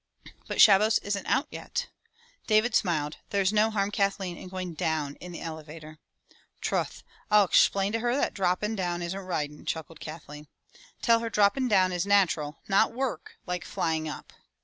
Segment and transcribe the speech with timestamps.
[0.47, 1.85] "But Shabbos isn't out yet!"
[2.47, 5.99] David smiled, *' There's no harm, Kathleen, in going down in the elevator."
[6.59, 10.47] Troth, I'll egshplain to her that droppin'down isn't ridin,'" chuckled Kathleen.
[11.03, 14.33] "Tell her dropping down is natural not work like flying up."